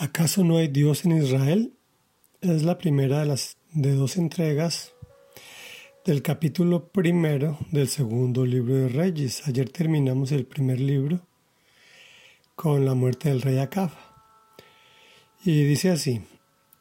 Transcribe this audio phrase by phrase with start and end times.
[0.00, 1.72] ¿Acaso no hay Dios en Israel?
[2.40, 4.92] Es la primera de las de dos entregas
[6.04, 9.48] del capítulo primero del segundo libro de Reyes.
[9.48, 11.26] Ayer terminamos el primer libro
[12.54, 13.90] con la muerte del rey Acab.
[15.44, 16.20] Y dice así,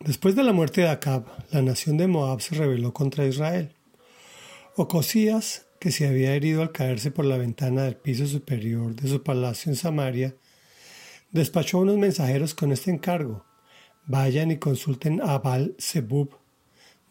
[0.00, 3.74] después de la muerte de Acab, la nación de Moab se rebeló contra Israel.
[4.74, 9.22] Ocosías, que se había herido al caerse por la ventana del piso superior de su
[9.22, 10.34] palacio en Samaria,
[11.32, 13.44] despachó unos mensajeros con este encargo.
[14.06, 16.36] Vayan y consulten a Baal Zebub,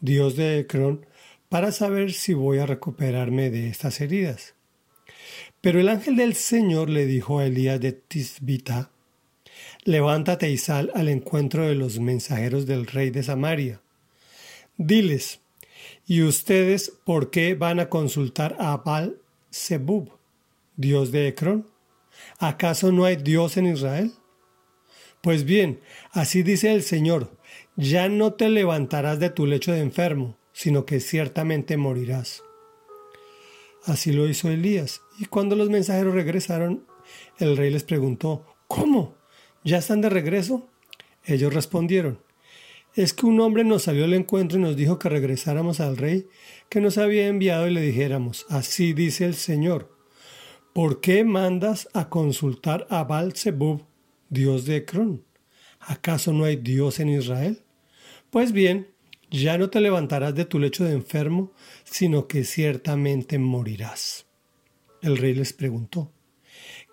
[0.00, 1.06] dios de Ecrón,
[1.48, 4.54] para saber si voy a recuperarme de estas heridas.
[5.60, 8.90] Pero el ángel del Señor le dijo a Elías de Tisbita,
[9.84, 13.80] Levántate y sal al encuentro de los mensajeros del rey de Samaria.
[14.76, 15.40] Diles,
[16.06, 19.18] ¿y ustedes por qué van a consultar a Baal
[19.52, 20.10] Zebub,
[20.76, 21.71] dios de Ecrón?
[22.38, 24.12] ¿Acaso no hay Dios en Israel?
[25.20, 25.80] Pues bien,
[26.10, 27.36] así dice el Señor,
[27.76, 32.42] ya no te levantarás de tu lecho de enfermo, sino que ciertamente morirás.
[33.84, 36.86] Así lo hizo Elías, y cuando los mensajeros regresaron,
[37.38, 39.16] el rey les preguntó, ¿Cómo?
[39.64, 40.68] ¿Ya están de regreso?
[41.24, 42.20] Ellos respondieron,
[42.94, 46.28] es que un hombre nos salió al encuentro y nos dijo que regresáramos al rey
[46.68, 49.96] que nos había enviado y le dijéramos, así dice el Señor,
[50.72, 53.82] ¿Por qué mandas a consultar a Baal Zebub,
[54.30, 55.22] dios de Ecrón?
[55.80, 57.62] ¿Acaso no hay Dios en Israel?
[58.30, 58.88] Pues bien,
[59.30, 61.52] ya no te levantarás de tu lecho de enfermo,
[61.84, 64.24] sino que ciertamente morirás.
[65.02, 66.10] El rey les preguntó,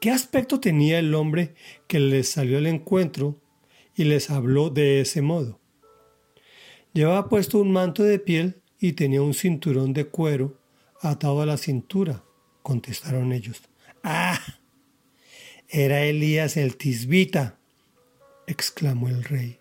[0.02, 1.56] ¿qué aspecto tenía el hombre
[1.88, 3.40] que les salió al encuentro
[3.96, 5.62] y les habló de ese modo?
[6.92, 10.58] Llevaba puesto un manto de piel y tenía un cinturón de cuero
[11.00, 12.26] atado a la cintura,
[12.70, 13.64] contestaron ellos.
[14.04, 14.40] Ah,
[15.68, 17.58] era Elías el tisbita,
[18.46, 19.58] exclamó el rey.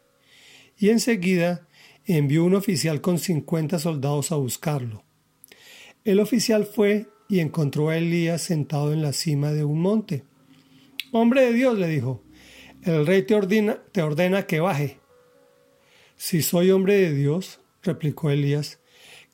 [0.76, 1.66] Y enseguida
[2.04, 5.04] envió un oficial con cincuenta soldados a buscarlo.
[6.04, 10.24] El oficial fue y encontró a Elías sentado en la cima de un monte.
[11.10, 12.22] Hombre de Dios, le dijo,
[12.82, 14.98] el rey te ordena, te ordena que baje.
[16.18, 18.77] Si soy hombre de Dios, replicó Elías,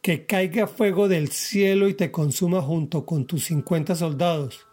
[0.05, 4.67] que caiga fuego del cielo y te consuma junto con tus cincuenta soldados.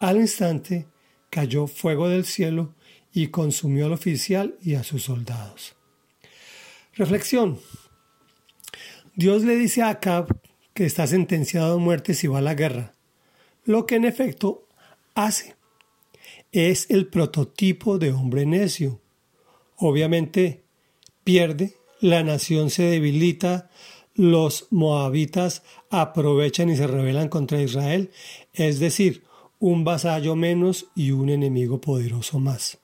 [0.00, 0.88] Al instante
[1.30, 2.74] cayó fuego del cielo
[3.12, 5.76] y consumió al oficial y a sus soldados.
[6.94, 7.60] Reflexión.
[9.14, 10.36] Dios le dice a Acab
[10.74, 12.92] que está sentenciado a muerte si va a la guerra,
[13.64, 14.66] lo que en efecto
[15.14, 15.54] hace.
[16.50, 19.00] Es el prototipo de hombre necio.
[19.76, 20.64] Obviamente
[21.22, 23.70] pierde, la nación se debilita,
[24.16, 28.10] los moabitas aprovechan y se rebelan contra Israel,
[28.52, 29.24] es decir,
[29.58, 32.78] un vasallo menos y un enemigo poderoso más.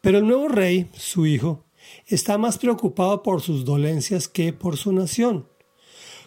[0.00, 1.64] Pero el nuevo rey, su hijo,
[2.06, 5.48] está más preocupado por sus dolencias que por su nación.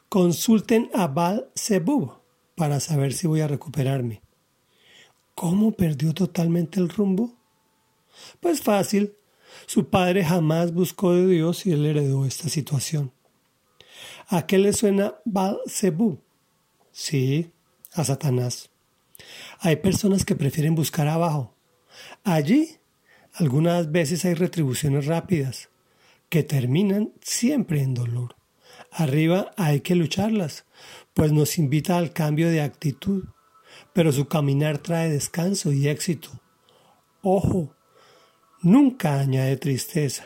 [0.08, 2.14] Consulten a Baal Zebub
[2.56, 4.22] para saber si voy a recuperarme.
[5.36, 7.34] ¿Cómo perdió totalmente el rumbo?
[8.40, 9.16] Pues fácil.
[9.66, 13.12] Su padre jamás buscó de Dios y él heredó esta situación.
[14.32, 16.22] ¿A qué le suena Baal Zebub?
[16.92, 17.52] Sí,
[17.94, 18.70] a Satanás.
[19.60, 21.56] Hay personas que prefieren buscar abajo.
[22.24, 22.78] Allí,
[23.34, 25.70] algunas veces hay retribuciones rápidas,
[26.30, 28.36] que terminan siempre en dolor.
[28.92, 30.66] Arriba hay que lucharlas,
[31.16, 33.30] pues nos invita al cambio de actitud,
[33.94, 36.30] pero su caminar trae descanso y éxito.
[37.24, 37.76] Ojo,
[38.62, 40.26] nunca añade tristeza.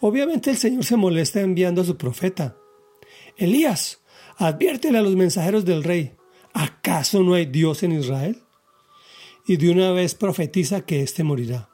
[0.00, 2.56] Obviamente el Señor se molesta enviando a su profeta.
[3.36, 4.00] Elías,
[4.36, 6.14] adviértele a los mensajeros del rey,
[6.52, 8.42] ¿acaso no hay Dios en Israel?
[9.46, 11.68] Y de una vez profetiza que éste morirá.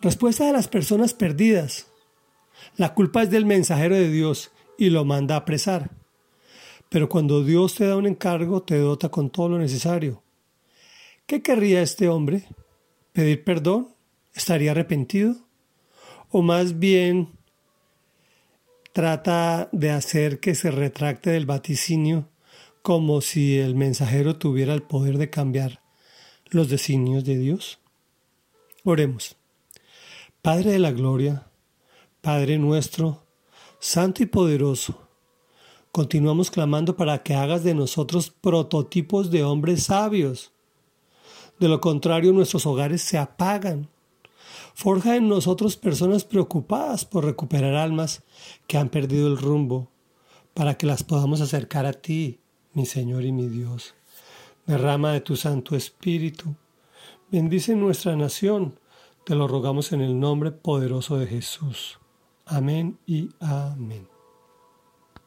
[0.00, 1.88] Respuesta de las personas perdidas.
[2.76, 5.90] La culpa es del mensajero de Dios y lo manda a apresar.
[6.88, 10.22] Pero cuando Dios te da un encargo, te dota con todo lo necesario.
[11.26, 12.46] ¿Qué querría este hombre?
[13.12, 13.94] ¿Pedir perdón?
[14.34, 15.36] ¿Estaría arrepentido?
[16.30, 17.28] ¿O más bien
[18.92, 22.28] trata de hacer que se retracte del vaticinio
[22.82, 25.82] como si el mensajero tuviera el poder de cambiar
[26.46, 27.78] los designios de Dios?
[28.84, 29.36] Oremos.
[30.42, 31.46] Padre de la Gloria,
[32.22, 33.26] Padre nuestro,
[33.78, 35.06] Santo y poderoso,
[35.92, 40.52] continuamos clamando para que hagas de nosotros prototipos de hombres sabios.
[41.58, 43.88] De lo contrario, nuestros hogares se apagan.
[44.80, 48.22] Forja en nosotros personas preocupadas por recuperar almas
[48.66, 49.90] que han perdido el rumbo,
[50.54, 52.40] para que las podamos acercar a ti
[52.72, 53.94] mi Señor y mi Dios.
[54.64, 56.54] Derrama de tu Santo Espíritu.
[57.30, 58.78] Bendice nuestra nación,
[59.26, 61.98] Te lo rogamos en el nombre poderoso de Jesús.
[62.46, 64.19] Amén y amén.